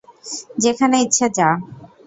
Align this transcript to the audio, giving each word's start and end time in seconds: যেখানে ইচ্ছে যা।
যেখানে 0.63 0.95
ইচ্ছে 1.05 1.25
যা। 1.37 1.49